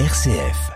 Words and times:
RCF. 0.00 0.72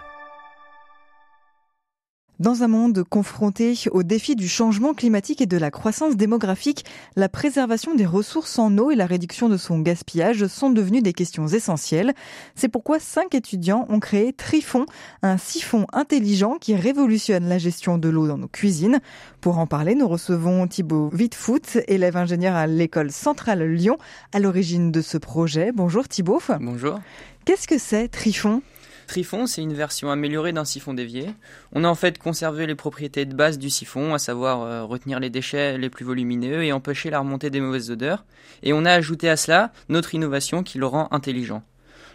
Dans 2.39 2.63
un 2.63 2.69
monde 2.69 3.03
confronté 3.03 3.75
aux 3.91 4.05
défis 4.05 4.37
du 4.37 4.49
changement 4.49 4.95
climatique 4.95 5.41
et 5.41 5.47
de 5.47 5.57
la 5.57 5.73
croissance 5.73 6.15
démographique, 6.15 6.85
la 7.17 7.29
préservation 7.29 7.97
des 7.97 8.07
ressources 8.07 8.61
en 8.61 8.79
eau 8.79 8.93
et 8.93 8.95
la 8.95 9.07
réduction 9.07 9.49
de 9.49 9.57
son 9.57 9.81
gaspillage 9.81 10.47
sont 10.47 10.71
devenues 10.71 11.03
des 11.03 11.15
questions 11.15 11.49
essentielles. 11.49 12.15
C'est 12.55 12.69
pourquoi 12.69 13.01
cinq 13.01 13.35
étudiants 13.35 13.87
ont 13.89 13.99
créé 13.99 14.33
Trifon, 14.33 14.87
un 15.23 15.37
siphon 15.37 15.89
intelligent 15.93 16.55
qui 16.61 16.77
révolutionne 16.77 17.49
la 17.49 17.59
gestion 17.59 17.99
de 17.99 18.09
l'eau 18.09 18.29
dans 18.29 18.39
nos 18.39 18.47
cuisines. 18.47 19.01
Pour 19.41 19.59
en 19.59 19.67
parler, 19.67 19.97
nous 19.97 20.07
recevons 20.07 20.69
Thibaut 20.69 21.11
Wittfoot, 21.13 21.79
élève 21.89 22.17
ingénieur 22.17 22.55
à 22.55 22.69
l'école 22.69 23.11
centrale 23.11 23.65
Lyon, 23.65 23.99
à 24.33 24.39
l'origine 24.39 24.93
de 24.93 25.01
ce 25.01 25.19
projet. 25.19 25.73
Bonjour 25.73 26.07
Thibaut. 26.07 26.41
Bonjour. 26.61 27.01
Qu'est-ce 27.45 27.67
que 27.67 27.79
c'est 27.79 28.07
Trifon? 28.07 28.63
Trifon, 29.09 29.47
c'est 29.47 29.63
une 29.63 29.73
version 29.73 30.11
améliorée 30.11 30.53
d'un 30.53 30.67
siphon 30.67 30.93
d'évier. 30.93 31.31
On 31.73 31.83
a 31.83 31.89
en 31.89 31.95
fait 31.95 32.19
conservé 32.19 32.67
les 32.67 32.75
propriétés 32.75 33.25
de 33.25 33.35
base 33.35 33.59
du 33.59 33.71
siphon, 33.71 34.13
à 34.13 34.19
savoir 34.19 34.61
euh, 34.61 34.85
retenir 34.85 35.19
les 35.19 35.31
déchets 35.31 35.79
les 35.79 35.89
plus 35.89 36.05
volumineux 36.05 36.63
et 36.63 36.73
empêcher 36.73 37.09
la 37.09 37.21
remontée 37.21 37.49
des 37.49 37.63
mauvaises 37.63 37.91
odeurs. 37.91 38.27
Et 38.63 38.75
on 38.75 38.85
a 38.85 38.93
ajouté 38.93 39.31
à 39.31 39.39
cela 39.39 39.73
notre 39.89 40.15
innovation 40.15 40.63
qui 40.63 40.77
le 40.77 40.85
rend 40.85 41.09
intelligent. 41.11 41.63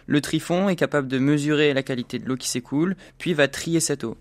Le 0.06 0.20
trifon 0.20 0.68
est 0.68 0.76
capable 0.76 1.08
de 1.08 1.18
mesurer 1.18 1.74
la 1.74 1.82
qualité 1.82 2.20
de 2.20 2.28
l'eau 2.28 2.36
qui 2.36 2.48
s'écoule, 2.48 2.94
puis 3.18 3.34
va 3.34 3.48
trier 3.48 3.80
cette 3.80 4.04
eau 4.04 4.16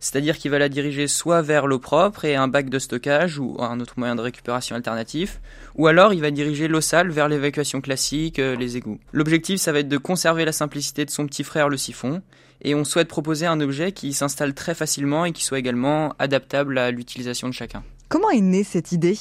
c'est-à-dire 0.00 0.38
qu'il 0.38 0.50
va 0.50 0.58
la 0.58 0.68
diriger 0.68 1.08
soit 1.08 1.42
vers 1.42 1.66
l'eau 1.66 1.78
propre 1.78 2.24
et 2.24 2.36
un 2.36 2.48
bac 2.48 2.68
de 2.68 2.78
stockage 2.78 3.38
ou 3.38 3.56
un 3.60 3.80
autre 3.80 3.94
moyen 3.96 4.16
de 4.16 4.20
récupération 4.20 4.76
alternatif, 4.76 5.40
ou 5.74 5.86
alors 5.86 6.12
il 6.12 6.20
va 6.20 6.30
diriger 6.30 6.68
l'eau 6.68 6.80
sale 6.80 7.10
vers 7.10 7.28
l'évacuation 7.28 7.80
classique, 7.80 8.38
euh, 8.38 8.56
les 8.56 8.76
égouts. 8.76 8.98
L'objectif, 9.12 9.60
ça 9.60 9.72
va 9.72 9.80
être 9.80 9.88
de 9.88 9.98
conserver 9.98 10.44
la 10.44 10.52
simplicité 10.52 11.04
de 11.04 11.10
son 11.10 11.26
petit 11.26 11.44
frère 11.44 11.68
le 11.68 11.76
siphon, 11.76 12.22
et 12.62 12.74
on 12.74 12.84
souhaite 12.84 13.08
proposer 13.08 13.46
un 13.46 13.60
objet 13.60 13.92
qui 13.92 14.12
s'installe 14.12 14.54
très 14.54 14.74
facilement 14.74 15.24
et 15.24 15.32
qui 15.32 15.44
soit 15.44 15.58
également 15.58 16.14
adaptable 16.18 16.78
à 16.78 16.90
l'utilisation 16.90 17.48
de 17.48 17.54
chacun. 17.54 17.82
Comment 18.08 18.30
est 18.30 18.40
née 18.40 18.64
cette 18.64 18.92
idée? 18.92 19.16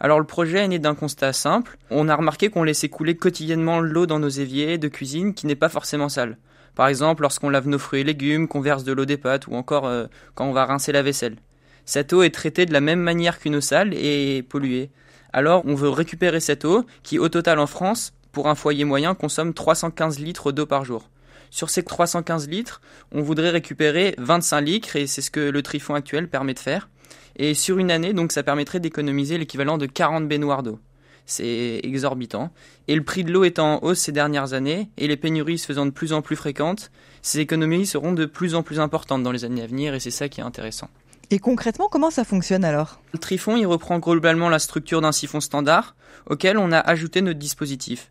Alors 0.00 0.18
le 0.18 0.26
projet 0.26 0.58
est 0.58 0.68
né 0.68 0.78
d'un 0.80 0.96
constat 0.96 1.32
simple. 1.32 1.78
On 1.90 2.08
a 2.08 2.16
remarqué 2.16 2.48
qu'on 2.50 2.64
laissait 2.64 2.88
couler 2.88 3.16
quotidiennement 3.16 3.80
l'eau 3.80 4.06
dans 4.06 4.18
nos 4.18 4.28
éviers 4.28 4.76
de 4.76 4.88
cuisine 4.88 5.32
qui 5.32 5.46
n'est 5.46 5.54
pas 5.54 5.68
forcément 5.68 6.08
sale. 6.08 6.38
Par 6.74 6.88
exemple, 6.88 7.22
lorsqu'on 7.22 7.50
lave 7.50 7.68
nos 7.68 7.78
fruits 7.78 8.00
et 8.00 8.04
légumes, 8.04 8.48
qu'on 8.48 8.60
verse 8.60 8.84
de 8.84 8.92
l'eau 8.92 9.04
des 9.04 9.16
pâtes 9.18 9.46
ou 9.46 9.54
encore 9.54 9.86
euh, 9.86 10.06
quand 10.34 10.46
on 10.46 10.52
va 10.52 10.64
rincer 10.64 10.92
la 10.92 11.02
vaisselle. 11.02 11.36
Cette 11.84 12.12
eau 12.12 12.22
est 12.22 12.34
traitée 12.34 12.64
de 12.64 12.72
la 12.72 12.80
même 12.80 13.00
manière 13.00 13.38
qu'une 13.38 13.56
eau 13.56 13.60
sale 13.60 13.92
et 13.94 14.42
polluée. 14.42 14.90
Alors, 15.32 15.62
on 15.66 15.74
veut 15.74 15.88
récupérer 15.88 16.40
cette 16.40 16.64
eau 16.64 16.84
qui, 17.02 17.18
au 17.18 17.28
total 17.28 17.58
en 17.58 17.66
France, 17.66 18.12
pour 18.32 18.48
un 18.48 18.54
foyer 18.54 18.84
moyen, 18.84 19.14
consomme 19.14 19.52
315 19.52 20.18
litres 20.18 20.52
d'eau 20.52 20.66
par 20.66 20.84
jour. 20.84 21.10
Sur 21.50 21.68
ces 21.68 21.82
315 21.82 22.48
litres, 22.48 22.80
on 23.12 23.20
voudrait 23.20 23.50
récupérer 23.50 24.14
25 24.18 24.60
litres 24.62 24.96
et 24.96 25.06
c'est 25.06 25.20
ce 25.20 25.30
que 25.30 25.40
le 25.40 25.62
trifon 25.62 25.94
actuel 25.94 26.28
permet 26.28 26.54
de 26.54 26.58
faire. 26.58 26.88
Et 27.36 27.52
sur 27.54 27.78
une 27.78 27.90
année, 27.90 28.14
donc, 28.14 28.32
ça 28.32 28.42
permettrait 28.42 28.80
d'économiser 28.80 29.36
l'équivalent 29.36 29.76
de 29.76 29.86
40 29.86 30.28
baignoires 30.28 30.62
d'eau 30.62 30.78
c'est 31.26 31.80
exorbitant. 31.82 32.50
Et 32.88 32.94
le 32.94 33.04
prix 33.04 33.24
de 33.24 33.32
l'eau 33.32 33.44
étant 33.44 33.74
en 33.74 33.82
hausse 33.82 34.00
ces 34.00 34.12
dernières 34.12 34.52
années, 34.52 34.90
et 34.98 35.08
les 35.08 35.16
pénuries 35.16 35.58
se 35.58 35.66
faisant 35.66 35.86
de 35.86 35.90
plus 35.90 36.12
en 36.12 36.22
plus 36.22 36.36
fréquentes, 36.36 36.90
ces 37.22 37.40
économies 37.40 37.86
seront 37.86 38.12
de 38.12 38.26
plus 38.26 38.54
en 38.54 38.62
plus 38.62 38.80
importantes 38.80 39.22
dans 39.22 39.32
les 39.32 39.44
années 39.44 39.62
à 39.62 39.66
venir, 39.66 39.94
et 39.94 40.00
c'est 40.00 40.10
ça 40.10 40.28
qui 40.28 40.40
est 40.40 40.44
intéressant. 40.44 40.88
Et 41.30 41.38
concrètement, 41.38 41.88
comment 41.90 42.10
ça 42.10 42.24
fonctionne 42.24 42.64
alors? 42.64 43.00
Le 43.12 43.18
trifon, 43.18 43.56
il 43.56 43.66
reprend 43.66 43.98
globalement 43.98 44.50
la 44.50 44.58
structure 44.58 45.00
d'un 45.00 45.12
siphon 45.12 45.40
standard, 45.40 45.96
auquel 46.26 46.58
on 46.58 46.72
a 46.72 46.78
ajouté 46.78 47.22
notre 47.22 47.38
dispositif. 47.38 48.10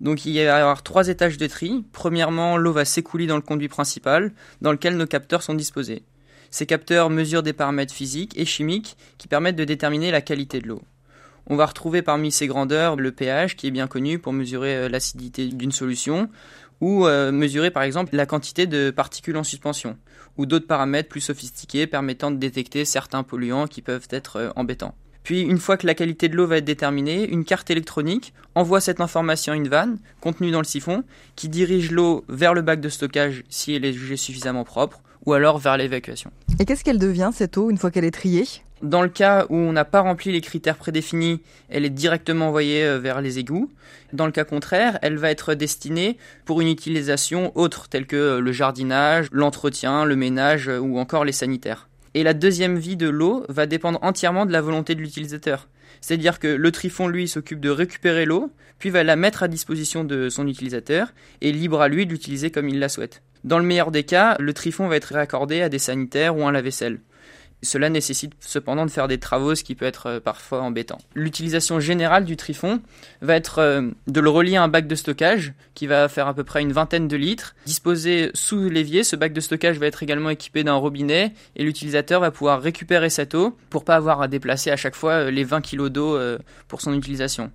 Donc 0.00 0.26
il 0.26 0.34
va 0.34 0.40
y 0.40 0.46
avoir 0.48 0.82
trois 0.82 1.08
étages 1.08 1.38
de 1.38 1.46
tri. 1.46 1.84
Premièrement, 1.92 2.56
l'eau 2.56 2.72
va 2.72 2.84
s'écouler 2.84 3.26
dans 3.26 3.36
le 3.36 3.42
conduit 3.42 3.68
principal, 3.68 4.32
dans 4.60 4.70
lequel 4.70 4.96
nos 4.96 5.06
capteurs 5.06 5.42
sont 5.42 5.54
disposés. 5.54 6.04
Ces 6.50 6.66
capteurs 6.66 7.10
mesurent 7.10 7.42
des 7.42 7.52
paramètres 7.52 7.94
physiques 7.94 8.38
et 8.38 8.44
chimiques 8.44 8.96
qui 9.18 9.28
permettent 9.28 9.56
de 9.56 9.64
déterminer 9.64 10.10
la 10.10 10.20
qualité 10.20 10.60
de 10.60 10.68
l'eau. 10.68 10.82
On 11.50 11.56
va 11.56 11.64
retrouver 11.64 12.02
parmi 12.02 12.30
ces 12.30 12.46
grandeurs 12.46 12.96
le 12.96 13.10
pH 13.10 13.56
qui 13.56 13.66
est 13.66 13.70
bien 13.70 13.86
connu 13.86 14.18
pour 14.18 14.34
mesurer 14.34 14.76
euh, 14.76 14.88
l'acidité 14.90 15.46
d'une 15.46 15.72
solution 15.72 16.28
ou 16.82 17.06
euh, 17.06 17.32
mesurer 17.32 17.70
par 17.70 17.84
exemple 17.84 18.14
la 18.14 18.26
quantité 18.26 18.66
de 18.66 18.90
particules 18.90 19.36
en 19.38 19.44
suspension 19.44 19.96
ou 20.36 20.44
d'autres 20.44 20.66
paramètres 20.66 21.08
plus 21.08 21.22
sophistiqués 21.22 21.86
permettant 21.86 22.30
de 22.30 22.36
détecter 22.36 22.84
certains 22.84 23.22
polluants 23.22 23.66
qui 23.66 23.80
peuvent 23.80 24.08
être 24.10 24.36
euh, 24.36 24.50
embêtants. 24.56 24.94
Puis, 25.22 25.42
une 25.42 25.58
fois 25.58 25.76
que 25.76 25.86
la 25.86 25.94
qualité 25.94 26.28
de 26.28 26.36
l'eau 26.36 26.46
va 26.46 26.58
être 26.58 26.64
déterminée, 26.64 27.28
une 27.28 27.44
carte 27.44 27.70
électronique 27.70 28.32
envoie 28.54 28.80
cette 28.80 29.00
information 29.00 29.52
à 29.52 29.56
une 29.56 29.68
vanne 29.68 29.98
contenue 30.20 30.50
dans 30.50 30.60
le 30.60 30.64
siphon 30.64 31.02
qui 31.34 31.48
dirige 31.48 31.90
l'eau 31.90 32.24
vers 32.28 32.54
le 32.54 32.62
bac 32.62 32.80
de 32.80 32.88
stockage 32.88 33.44
si 33.48 33.74
elle 33.74 33.84
est 33.84 33.92
jugée 33.92 34.16
suffisamment 34.16 34.64
propre 34.64 35.02
ou 35.26 35.32
alors 35.32 35.58
vers 35.58 35.76
l'évacuation. 35.76 36.30
Et 36.58 36.64
qu'est-ce 36.64 36.84
qu'elle 36.84 36.98
devient 36.98 37.30
cette 37.34 37.58
eau 37.58 37.70
une 37.70 37.76
fois 37.76 37.90
qu'elle 37.90 38.06
est 38.06 38.10
triée? 38.10 38.46
Dans 38.82 39.02
le 39.02 39.08
cas 39.08 39.46
où 39.48 39.56
on 39.56 39.72
n'a 39.72 39.84
pas 39.84 40.00
rempli 40.00 40.32
les 40.32 40.40
critères 40.40 40.76
prédéfinis, 40.76 41.40
elle 41.68 41.84
est 41.84 41.90
directement 41.90 42.48
envoyée 42.48 42.84
euh, 42.84 42.98
vers 42.98 43.20
les 43.20 43.38
égouts. 43.38 43.70
Dans 44.12 44.26
le 44.26 44.32
cas 44.32 44.44
contraire, 44.44 44.98
elle 45.02 45.16
va 45.16 45.30
être 45.30 45.54
destinée 45.54 46.16
pour 46.44 46.60
une 46.60 46.68
utilisation 46.68 47.52
autre, 47.56 47.88
telle 47.88 48.06
que 48.06 48.16
euh, 48.16 48.40
le 48.40 48.52
jardinage, 48.52 49.28
l'entretien, 49.32 50.04
le 50.04 50.16
ménage 50.16 50.68
euh, 50.68 50.78
ou 50.78 50.98
encore 50.98 51.24
les 51.24 51.32
sanitaires. 51.32 51.88
Et 52.14 52.22
la 52.22 52.34
deuxième 52.34 52.78
vie 52.78 52.96
de 52.96 53.08
l'eau 53.08 53.44
va 53.48 53.66
dépendre 53.66 53.98
entièrement 54.02 54.46
de 54.46 54.52
la 54.52 54.60
volonté 54.60 54.94
de 54.94 55.00
l'utilisateur. 55.00 55.68
C'est-à-dire 56.00 56.38
que 56.38 56.48
le 56.48 56.72
trifon, 56.72 57.08
lui, 57.08 57.28
s'occupe 57.28 57.60
de 57.60 57.70
récupérer 57.70 58.24
l'eau, 58.24 58.50
puis 58.78 58.90
va 58.90 59.02
la 59.02 59.16
mettre 59.16 59.42
à 59.42 59.48
disposition 59.48 60.04
de 60.04 60.28
son 60.28 60.46
utilisateur, 60.46 61.12
et 61.40 61.52
libre 61.52 61.80
à 61.80 61.88
lui 61.88 62.06
de 62.06 62.12
l'utiliser 62.12 62.50
comme 62.50 62.68
il 62.68 62.78
la 62.78 62.88
souhaite. 62.88 63.22
Dans 63.44 63.58
le 63.58 63.64
meilleur 63.64 63.90
des 63.90 64.04
cas, 64.04 64.36
le 64.38 64.52
trifon 64.52 64.88
va 64.88 64.96
être 64.96 65.14
raccordé 65.14 65.62
à 65.62 65.68
des 65.68 65.78
sanitaires 65.78 66.36
ou 66.36 66.46
un 66.46 66.52
lave-vaisselle. 66.52 67.00
Cela 67.62 67.88
nécessite 67.88 68.32
cependant 68.38 68.86
de 68.86 68.90
faire 68.90 69.08
des 69.08 69.18
travaux, 69.18 69.56
ce 69.56 69.64
qui 69.64 69.74
peut 69.74 69.84
être 69.84 70.06
euh, 70.06 70.20
parfois 70.20 70.62
embêtant. 70.62 70.98
L'utilisation 71.14 71.80
générale 71.80 72.24
du 72.24 72.36
trifon 72.36 72.80
va 73.20 73.34
être 73.34 73.58
euh, 73.58 73.90
de 74.06 74.20
le 74.20 74.30
relier 74.30 74.56
à 74.56 74.62
un 74.62 74.68
bac 74.68 74.86
de 74.86 74.94
stockage 74.94 75.52
qui 75.74 75.88
va 75.88 76.08
faire 76.08 76.28
à 76.28 76.34
peu 76.34 76.44
près 76.44 76.62
une 76.62 76.72
vingtaine 76.72 77.08
de 77.08 77.16
litres. 77.16 77.56
Disposé 77.66 78.30
sous 78.34 78.68
l'évier, 78.68 79.02
ce 79.02 79.16
bac 79.16 79.32
de 79.32 79.40
stockage 79.40 79.78
va 79.78 79.86
être 79.86 80.04
également 80.04 80.30
équipé 80.30 80.62
d'un 80.62 80.74
robinet 80.74 81.32
et 81.56 81.64
l'utilisateur 81.64 82.20
va 82.20 82.30
pouvoir 82.30 82.62
récupérer 82.62 83.10
cette 83.10 83.34
eau 83.34 83.56
pour 83.70 83.84
pas 83.84 83.96
avoir 83.96 84.22
à 84.22 84.28
déplacer 84.28 84.70
à 84.70 84.76
chaque 84.76 84.94
fois 84.94 85.12
euh, 85.12 85.30
les 85.30 85.42
20 85.42 85.60
kg 85.60 85.88
d'eau 85.88 86.18
pour 86.68 86.80
son 86.80 86.94
utilisation. 86.94 87.50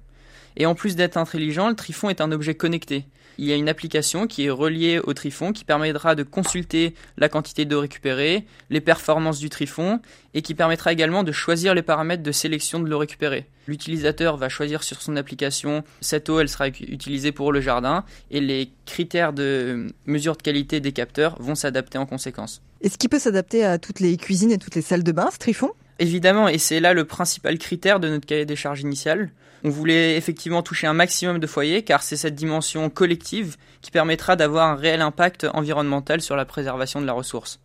Et 0.58 0.66
en 0.66 0.76
plus 0.76 0.96
d'être 0.96 1.18
intelligent, 1.18 1.70
le 1.70 1.76
trifon 1.76 2.10
est 2.10 2.22
un 2.22 2.32
objet 2.32 2.56
connecté. 2.56 3.06
Il 3.38 3.46
y 3.46 3.52
a 3.52 3.56
une 3.56 3.70
application 3.70 4.28
qui 4.28 4.46
est 4.46 4.50
reliée 4.50 5.00
au 5.04 5.14
trifon 5.14 5.54
qui 5.54 5.66
permettra 5.66 6.16
de 6.16 6.24
consulter 6.24 6.94
la 7.18 7.30
quantité 7.30 7.66
d'eau 7.66 7.82
récupérée, 7.82 8.46
les 8.70 8.82
performances 8.82 9.40
du 9.40 9.50
trifon 9.50 10.00
et 10.34 10.42
qui 10.42 10.54
permettra 10.54 10.92
également 10.92 11.24
de 11.24 11.32
choisir 11.32 11.74
les 11.74 11.82
paramètres 11.82 12.24
de 12.24 12.32
sélection 12.32 12.80
de 12.80 12.90
l'eau 12.90 13.00
récupérée. 13.00 13.46
L'utilisateur 13.68 14.38
va 14.38 14.50
choisir 14.50 14.84
sur 14.84 15.02
son 15.02 15.16
application 15.16 15.84
cette 16.02 16.30
eau, 16.30 16.40
elle 16.40 16.50
sera 16.50 16.68
utilisée 16.68 17.32
pour 17.32 17.52
le 17.52 17.62
jardin 17.62 18.04
et 18.30 18.42
les 18.42 18.70
critères 18.86 19.34
de 19.34 19.88
mesure 20.06 20.36
de 20.36 20.42
qualité 20.42 20.80
des 20.80 20.92
capteurs 20.92 21.42
vont 21.42 21.56
s'adapter 21.56 21.98
en 21.98 22.06
conséquence. 22.06 22.62
Est-ce 22.82 22.98
qu'il 22.98 23.10
peut 23.10 23.20
s'adapter 23.20 23.64
à 23.64 23.78
toutes 23.78 24.02
les 24.02 24.18
cuisines 24.18 24.52
et 24.52 24.58
toutes 24.58 24.76
les 24.76 24.82
salles 24.82 25.04
de 25.04 25.12
bain, 25.12 25.30
ce 25.32 25.38
trifon? 25.38 25.72
Évidemment, 26.00 26.50
et 26.50 26.58
c'est 26.58 26.80
là 26.80 26.94
le 26.94 27.06
principal 27.06 27.58
critère 27.58 28.00
de 28.00 28.10
notre 28.10 28.26
cahier 28.26 28.46
des 28.46 28.56
charges 28.56 28.82
initial. 28.82 29.32
On 29.66 29.70
voulait 29.70 30.18
effectivement 30.18 30.62
toucher 30.62 30.88
un 30.88 30.94
maximum 30.94 31.40
de 31.40 31.48
foyers 31.48 31.84
car 31.84 32.04
c'est 32.04 32.18
cette 32.18 32.36
dimension 32.36 32.90
collective 32.90 33.56
qui 33.82 33.92
permettra 33.92 34.36
d'avoir 34.36 34.68
un 34.68 34.76
réel 34.76 35.00
impact 35.00 35.48
environnemental 35.54 36.22
sur 36.22 36.36
la 36.36 36.44
préservation 36.44 37.00
de 37.00 37.06
la 37.06 37.14
ressource. 37.14 37.62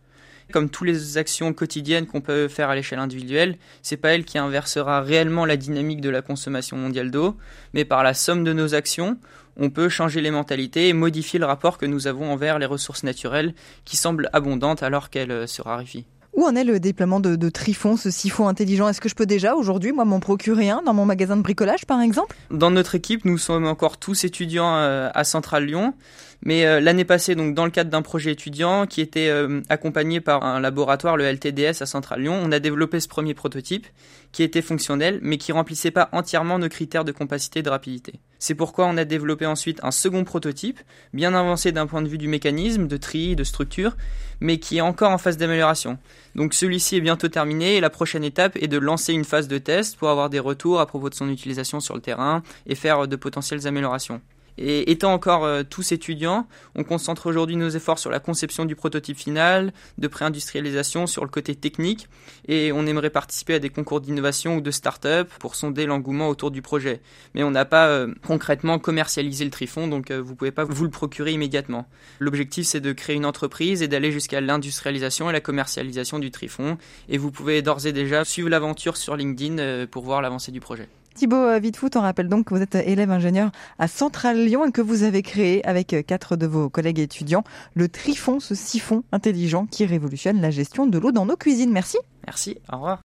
Comme 0.53 0.69
toutes 0.69 0.87
les 0.87 1.17
actions 1.17 1.53
quotidiennes 1.53 2.07
qu'on 2.07 2.21
peut 2.21 2.47
faire 2.47 2.69
à 2.69 2.75
l'échelle 2.75 2.99
individuelle, 2.99 3.57
c'est 3.81 3.97
pas 3.97 4.13
elle 4.13 4.23
qui 4.23 4.37
inversera 4.37 5.01
réellement 5.01 5.45
la 5.45 5.57
dynamique 5.57 5.99
de 5.99 6.09
la 6.09 6.21
consommation 6.21 6.77
mondiale 6.77 7.11
d'eau, 7.11 7.37
mais 7.73 7.83
par 7.83 8.01
la 8.01 8.13
somme 8.13 8.45
de 8.45 8.53
nos 8.53 8.73
actions, 8.73 9.19
on 9.57 9.69
peut 9.69 9.89
changer 9.89 10.21
les 10.21 10.31
mentalités 10.31 10.87
et 10.87 10.93
modifier 10.93 11.37
le 11.37 11.45
rapport 11.45 11.77
que 11.77 11.85
nous 11.85 12.07
avons 12.07 12.31
envers 12.31 12.59
les 12.59 12.65
ressources 12.65 13.03
naturelles 13.03 13.53
qui 13.83 13.97
semblent 13.97 14.29
abondantes 14.31 14.83
alors 14.83 15.09
qu'elles 15.09 15.49
se 15.49 15.61
raréfient. 15.61 16.07
Où 16.39 16.45
en 16.45 16.55
est 16.55 16.63
le 16.63 16.79
déploiement 16.79 17.19
de, 17.19 17.35
de 17.35 17.49
Trifon, 17.49 17.97
ce 17.97 18.09
siphon 18.09 18.47
intelligent? 18.47 18.87
Est-ce 18.87 19.01
que 19.01 19.09
je 19.09 19.15
peux 19.15 19.25
déjà 19.25 19.55
aujourd'hui, 19.55 19.91
moi, 19.91 20.05
m'en 20.05 20.21
procurer 20.21 20.69
un 20.69 20.81
dans 20.81 20.93
mon 20.93 21.03
magasin 21.03 21.35
de 21.35 21.41
bricolage, 21.41 21.85
par 21.85 21.99
exemple? 21.99 22.37
Dans 22.49 22.71
notre 22.71 22.95
équipe, 22.95 23.25
nous 23.25 23.37
sommes 23.37 23.67
encore 23.67 23.97
tous 23.97 24.23
étudiants 24.23 24.77
euh, 24.77 25.09
à 25.13 25.25
Centrale 25.25 25.65
Lyon. 25.65 25.93
Mais 26.41 26.65
euh, 26.65 26.79
l'année 26.79 27.03
passée, 27.03 27.35
donc 27.35 27.53
dans 27.53 27.65
le 27.65 27.71
cadre 27.71 27.89
d'un 27.89 28.01
projet 28.01 28.31
étudiant 28.31 28.85
qui 28.87 29.01
était 29.01 29.27
euh, 29.27 29.61
accompagné 29.67 30.21
par 30.21 30.43
un 30.43 30.59
laboratoire, 30.61 31.17
le 31.17 31.25
LTDS 31.25 31.81
à 31.81 31.85
Centrale 31.85 32.21
Lyon, 32.21 32.39
on 32.41 32.51
a 32.51 32.59
développé 32.59 32.99
ce 33.01 33.09
premier 33.09 33.33
prototype 33.33 33.87
qui 34.31 34.43
était 34.43 34.61
fonctionnel, 34.61 35.19
mais 35.21 35.37
qui 35.37 35.51
remplissait 35.51 35.91
pas 35.91 36.07
entièrement 36.13 36.57
nos 36.57 36.69
critères 36.69 37.03
de 37.03 37.11
compacité 37.11 37.59
et 37.59 37.63
de 37.63 37.69
rapidité. 37.69 38.19
C'est 38.37 38.55
pourquoi 38.55 38.85
on 38.85 38.95
a 38.95 39.03
développé 39.03 39.45
ensuite 39.45 39.79
un 39.83 39.91
second 39.91 40.23
prototype, 40.23 40.79
bien 41.13 41.33
avancé 41.33 41.73
d'un 41.73 41.87
point 41.87 42.01
de 42.01 42.07
vue 42.07 42.17
du 42.17 42.29
mécanisme, 42.29 42.87
de 42.87 42.95
tri, 42.95 43.35
de 43.35 43.43
structure, 43.43 43.97
mais 44.39 44.59
qui 44.59 44.77
est 44.77 44.81
encore 44.81 45.11
en 45.11 45.17
phase 45.17 45.35
d'amélioration. 45.35 45.97
Donc 46.35 46.53
celui-ci 46.53 46.95
est 46.95 47.01
bientôt 47.01 47.27
terminé 47.27 47.75
et 47.75 47.81
la 47.81 47.89
prochaine 47.89 48.23
étape 48.23 48.55
est 48.61 48.67
de 48.69 48.77
lancer 48.77 49.11
une 49.11 49.25
phase 49.25 49.49
de 49.49 49.57
test 49.57 49.97
pour 49.97 50.09
avoir 50.09 50.29
des 50.29 50.39
retours 50.39 50.79
à 50.79 50.85
propos 50.85 51.09
de 51.09 51.15
son 51.15 51.29
utilisation 51.29 51.81
sur 51.81 51.95
le 51.95 52.01
terrain 52.01 52.43
et 52.65 52.75
faire 52.75 53.09
de 53.09 53.15
potentielles 53.17 53.67
améliorations. 53.67 54.21
Et 54.61 54.91
étant 54.91 55.13
encore 55.13 55.45
euh, 55.45 55.63
tous 55.63 55.93
étudiants, 55.93 56.45
on 56.75 56.83
concentre 56.83 57.27
aujourd'hui 57.27 57.55
nos 57.55 57.69
efforts 57.69 57.97
sur 57.97 58.09
la 58.09 58.19
conception 58.19 58.65
du 58.65 58.75
prototype 58.75 59.17
final, 59.17 59.71
de 59.97 60.07
pré-industrialisation, 60.09 61.07
sur 61.07 61.23
le 61.23 61.29
côté 61.29 61.55
technique, 61.55 62.09
et 62.49 62.73
on 62.73 62.85
aimerait 62.85 63.09
participer 63.09 63.53
à 63.53 63.59
des 63.59 63.69
concours 63.69 64.01
d'innovation 64.01 64.57
ou 64.57 64.61
de 64.61 64.69
start-up 64.69 65.31
pour 65.39 65.55
sonder 65.55 65.85
l'engouement 65.85 66.27
autour 66.27 66.51
du 66.51 66.61
projet. 66.61 66.99
Mais 67.35 67.43
on 67.43 67.51
n'a 67.51 67.63
pas 67.63 67.87
euh, 67.87 68.13
concrètement 68.27 68.79
commercialisé 68.79 69.45
le 69.45 69.51
Trifon, 69.51 69.87
donc 69.87 70.11
euh, 70.11 70.21
vous 70.21 70.35
pouvez 70.35 70.51
pas 70.51 70.65
vous 70.65 70.83
le 70.83 70.89
procurer 70.89 71.31
immédiatement. 71.31 71.87
L'objectif 72.19 72.67
c'est 72.67 72.81
de 72.81 72.91
créer 72.91 73.15
une 73.15 73.25
entreprise 73.25 73.81
et 73.81 73.87
d'aller 73.87 74.11
jusqu'à 74.11 74.41
l'industrialisation 74.41 75.29
et 75.29 75.33
la 75.33 75.39
commercialisation 75.39 76.19
du 76.19 76.31
Trifon, 76.31 76.77
et 77.07 77.17
vous 77.17 77.31
pouvez 77.31 77.61
d'ores 77.61 77.85
et 77.85 77.93
déjà 77.93 78.25
suivre 78.25 78.49
l'aventure 78.49 78.97
sur 78.97 79.15
LinkedIn 79.15 79.87
pour 79.87 80.03
voir 80.03 80.21
l'avancée 80.21 80.51
du 80.51 80.59
projet. 80.59 80.89
Thibaut 81.19 81.59
Vitefoot, 81.59 81.97
on 81.97 82.01
rappelle 82.01 82.29
donc 82.29 82.45
que 82.45 82.53
vous 82.53 82.61
êtes 82.61 82.75
élève 82.75 83.11
ingénieur 83.11 83.51
à 83.77 83.89
Centrale 83.89 84.37
Lyon 84.37 84.65
et 84.65 84.71
que 84.71 84.79
vous 84.79 85.03
avez 85.03 85.21
créé 85.21 85.61
avec 85.67 85.93
quatre 86.07 86.37
de 86.37 86.47
vos 86.47 86.69
collègues 86.69 86.99
étudiants 86.99 87.43
le 87.73 87.89
Trifon, 87.89 88.39
ce 88.39 88.55
siphon 88.55 89.03
intelligent 89.11 89.65
qui 89.65 89.85
révolutionne 89.85 90.39
la 90.39 90.49
gestion 90.49 90.87
de 90.87 90.97
l'eau 90.97 91.11
dans 91.11 91.25
nos 91.25 91.35
cuisines. 91.35 91.73
Merci. 91.73 91.97
Merci, 92.25 92.57
au 92.71 92.77
revoir. 92.77 92.97